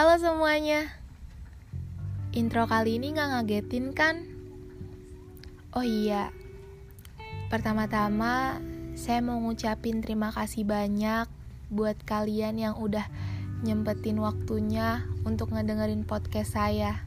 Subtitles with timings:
[0.00, 0.88] Halo semuanya.
[2.32, 4.24] Intro kali ini gak ngagetin kan?
[5.76, 6.32] Oh iya.
[7.52, 8.64] Pertama-tama
[8.96, 11.28] Saya mau ngucapin terima kasih banyak
[11.68, 13.12] Buat kalian yang udah
[13.60, 17.04] Nyempetin waktunya Untuk ngedengerin podcast saya.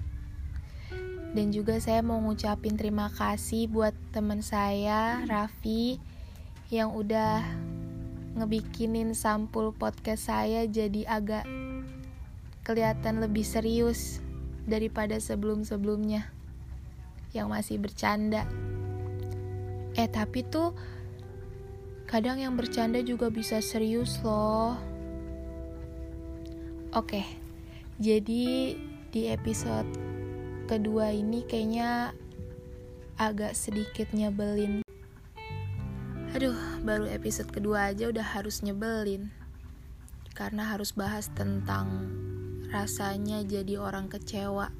[1.33, 5.97] Dan juga saya mau ngucapin terima kasih Buat teman saya Raffi
[6.69, 7.41] Yang udah
[8.37, 11.49] Ngebikinin sampul podcast saya Jadi agak
[12.63, 14.23] kelihatan lebih serius
[14.63, 16.31] daripada sebelum-sebelumnya
[17.35, 18.47] yang masih bercanda.
[19.99, 20.71] Eh, tapi tuh
[22.07, 24.79] kadang yang bercanda juga bisa serius loh.
[26.95, 27.25] Oke.
[28.01, 28.73] Jadi
[29.13, 29.85] di episode
[30.65, 32.15] kedua ini kayaknya
[33.21, 34.81] agak sedikit nyebelin.
[36.33, 39.29] Aduh, baru episode kedua aja udah harus nyebelin.
[40.33, 42.09] Karena harus bahas tentang
[42.73, 44.73] rasanya jadi orang kecewa.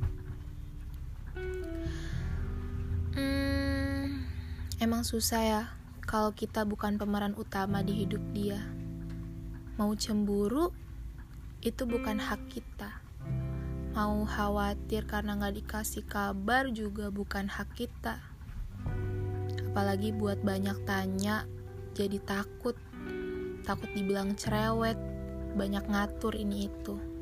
[3.14, 4.26] Hmm,
[4.82, 5.64] emang susah ya
[6.02, 8.66] kalau kita bukan pemeran utama di hidup dia.
[9.78, 10.74] Mau cemburu
[11.62, 12.98] itu bukan hak kita.
[13.94, 18.18] Mau khawatir karena gak dikasih kabar juga bukan hak kita.
[19.70, 21.46] Apalagi buat banyak tanya,
[21.94, 22.74] jadi takut.
[23.62, 24.98] Takut dibilang cerewet,
[25.54, 27.13] banyak ngatur ini itu.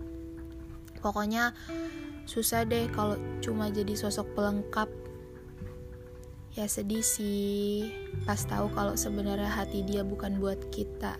[1.02, 1.58] Pokoknya
[2.30, 4.88] susah deh kalau cuma jadi sosok pelengkap.
[6.54, 7.90] Ya sedih sih
[8.28, 11.18] pas tahu kalau sebenarnya hati dia bukan buat kita.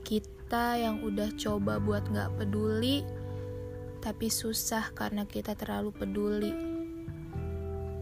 [0.00, 3.04] Kita yang udah coba buat nggak peduli,
[4.00, 6.54] tapi susah karena kita terlalu peduli.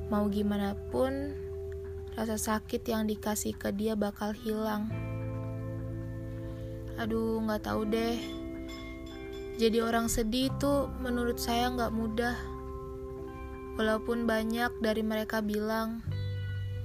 [0.08, 1.36] Mau gimana pun,
[2.16, 4.88] rasa sakit yang dikasih ke dia bakal hilang.
[6.96, 8.38] Aduh, nggak tahu deh
[9.58, 12.38] jadi orang sedih itu menurut saya nggak mudah.
[13.74, 15.98] Walaupun banyak dari mereka bilang,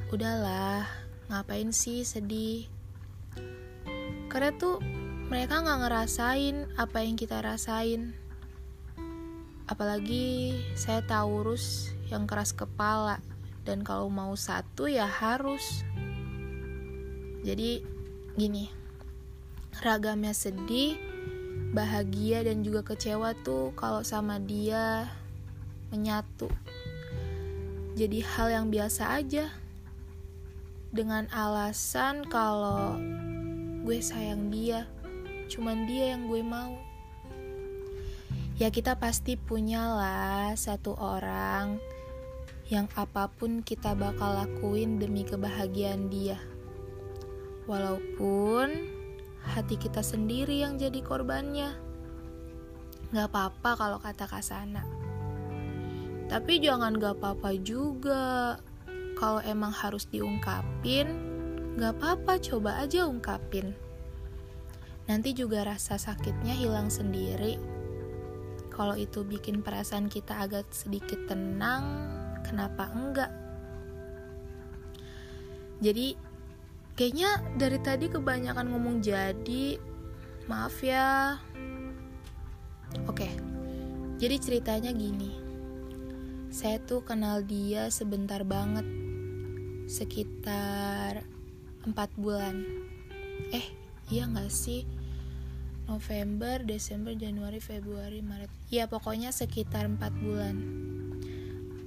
[0.10, 0.90] udahlah,
[1.30, 2.66] ngapain sih sedih?
[4.26, 4.82] Karena tuh
[5.30, 8.18] mereka nggak ngerasain apa yang kita rasain.
[9.70, 13.22] Apalagi saya Taurus yang keras kepala
[13.70, 15.86] dan kalau mau satu ya harus.
[17.46, 17.86] Jadi
[18.34, 18.66] gini,
[19.86, 21.13] ragamnya sedih,
[21.74, 25.10] bahagia dan juga kecewa tuh kalau sama dia
[25.90, 26.48] menyatu.
[27.98, 29.50] Jadi hal yang biasa aja.
[30.94, 33.02] Dengan alasan kalau
[33.82, 34.86] gue sayang dia,
[35.50, 36.78] cuman dia yang gue mau.
[38.62, 41.82] Ya kita pasti punyalah satu orang
[42.70, 46.38] yang apa pun kita bakal lakuin demi kebahagiaan dia.
[47.66, 48.93] Walaupun
[49.44, 51.76] hati kita sendiri yang jadi korbannya.
[53.14, 54.84] Gak apa-apa kalau kata Kasana.
[56.32, 58.58] Tapi jangan gak apa-apa juga.
[59.20, 61.06] Kalau emang harus diungkapin,
[61.78, 63.76] gak apa-apa coba aja ungkapin.
[65.06, 67.60] Nanti juga rasa sakitnya hilang sendiri.
[68.74, 72.10] Kalau itu bikin perasaan kita agak sedikit tenang,
[72.42, 73.30] kenapa enggak?
[75.84, 76.18] Jadi
[76.94, 79.82] Kayaknya dari tadi kebanyakan ngomong jadi.
[80.46, 81.42] Maaf ya.
[83.10, 83.34] Oke.
[84.22, 85.34] Jadi ceritanya gini.
[86.54, 88.86] Saya tuh kenal dia sebentar banget.
[89.90, 91.26] Sekitar
[91.82, 92.62] 4 bulan.
[93.50, 93.66] Eh,
[94.14, 94.86] iya gak sih?
[95.90, 98.54] November, Desember, Januari, Februari, Maret.
[98.70, 100.56] Ya pokoknya sekitar 4 bulan.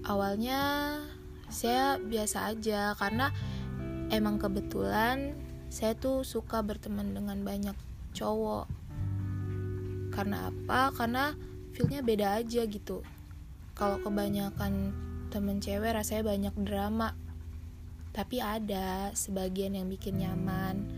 [0.03, 0.61] Awalnya
[1.47, 3.31] saya biasa aja karena
[4.11, 5.35] emang kebetulan
[5.67, 7.77] saya tuh suka berteman dengan banyak
[8.15, 8.71] cowok.
[10.15, 10.95] Karena apa?
[10.95, 11.35] Karena
[11.77, 13.05] feelnya beda aja gitu.
[13.77, 14.95] Kalau kebanyakan
[15.29, 17.13] temen cewek rasanya banyak drama.
[18.17, 20.89] Tapi ada sebagian yang bikin nyaman.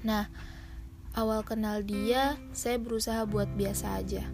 [0.00, 0.32] Nah
[1.12, 4.24] awal kenal dia saya berusaha buat biasa aja.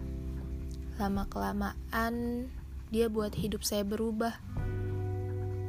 [0.95, 2.47] Lama kelamaan
[2.93, 4.37] dia buat hidup saya berubah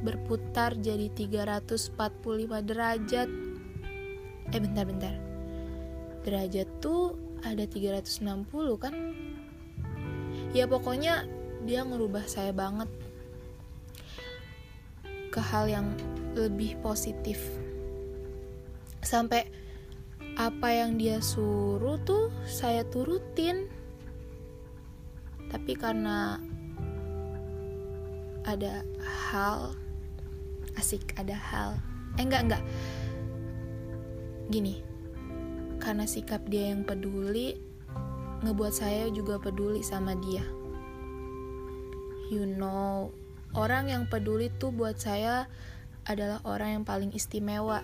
[0.05, 1.97] berputar jadi 345
[2.61, 3.29] derajat.
[4.53, 5.17] Eh bentar-bentar.
[6.29, 8.21] Derajat tuh ada 360
[8.77, 8.95] kan?
[10.53, 11.25] Ya pokoknya
[11.65, 12.87] dia ngerubah saya banget
[15.33, 15.89] ke hal yang
[16.37, 17.41] lebih positif.
[19.01, 19.49] Sampai
[20.37, 23.67] apa yang dia suruh tuh saya turutin.
[25.49, 26.37] Tapi karena
[28.45, 28.85] ada
[29.33, 29.73] hal
[30.79, 31.71] asik ada hal
[32.19, 32.63] eh enggak enggak
[34.51, 34.85] gini
[35.81, 37.59] karena sikap dia yang peduli
[38.45, 40.45] ngebuat saya juga peduli sama dia.
[42.29, 43.13] You know,
[43.57, 45.49] orang yang peduli tuh buat saya
[46.05, 47.81] adalah orang yang paling istimewa.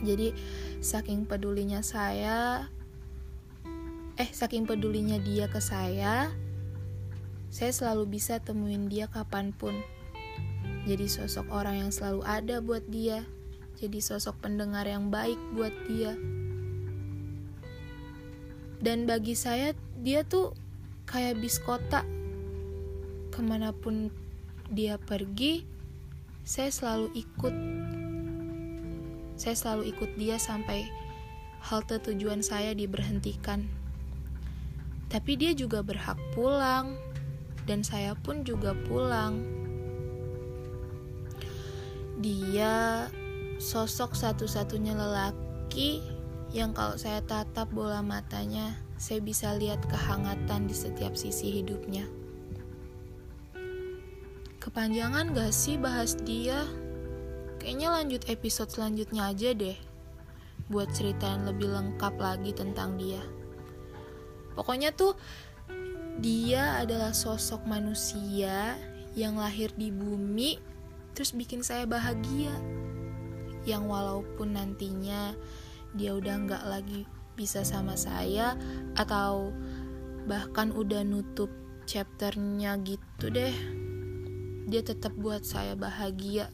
[0.00, 0.32] Jadi,
[0.80, 2.68] saking pedulinya saya,
[4.16, 6.32] eh, saking pedulinya dia ke saya,
[7.52, 9.76] saya selalu bisa temuin dia kapan pun.
[10.88, 13.22] Jadi, sosok orang yang selalu ada buat dia,
[13.80, 16.12] jadi sosok pendengar yang baik buat dia.
[18.80, 20.56] Dan bagi saya, dia tuh
[21.08, 22.04] kayak bis kota.
[23.32, 24.08] Ke mana pun
[24.72, 25.64] dia pergi,
[26.44, 27.54] saya selalu ikut.
[29.40, 30.84] Saya selalu ikut dia sampai
[31.60, 33.68] halte tujuan saya diberhentikan.
[35.12, 36.96] Tapi dia juga berhak pulang.
[37.68, 39.59] Dan saya pun juga pulang
[42.20, 43.08] dia
[43.58, 46.04] sosok satu-satunya lelaki
[46.54, 52.04] yang kalau saya tatap bola matanya saya bisa lihat kehangatan di setiap sisi hidupnya
[54.60, 56.68] Kepanjangan gak sih bahas dia?
[57.56, 59.72] Kayaknya lanjut episode selanjutnya aja deh.
[60.68, 63.24] Buat ceritain lebih lengkap lagi tentang dia.
[64.52, 65.16] Pokoknya tuh
[66.20, 68.76] dia adalah sosok manusia
[69.16, 70.60] yang lahir di bumi
[71.16, 72.52] terus bikin saya bahagia.
[73.68, 75.36] Yang walaupun nantinya
[75.92, 77.04] dia udah nggak lagi
[77.34, 78.56] bisa sama saya
[78.94, 79.50] atau
[80.28, 81.48] bahkan udah nutup
[81.88, 83.54] chapternya gitu deh
[84.70, 86.52] dia tetap buat saya bahagia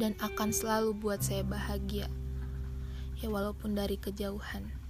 [0.00, 2.08] dan akan selalu buat saya bahagia
[3.20, 4.81] ya walaupun dari kejauhan